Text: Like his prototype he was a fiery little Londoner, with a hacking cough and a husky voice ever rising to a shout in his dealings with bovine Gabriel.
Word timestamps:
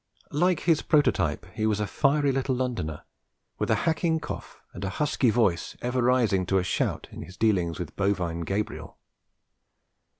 Like 0.31 0.61
his 0.61 0.81
prototype 0.81 1.45
he 1.53 1.67
was 1.67 1.79
a 1.79 1.85
fiery 1.85 2.31
little 2.31 2.55
Londoner, 2.55 3.03
with 3.59 3.69
a 3.69 3.75
hacking 3.85 4.19
cough 4.19 4.59
and 4.73 4.83
a 4.83 4.89
husky 4.89 5.29
voice 5.29 5.77
ever 5.79 6.01
rising 6.01 6.47
to 6.47 6.57
a 6.57 6.63
shout 6.63 7.07
in 7.11 7.21
his 7.21 7.37
dealings 7.37 7.77
with 7.77 7.95
bovine 7.95 8.41
Gabriel. 8.41 8.97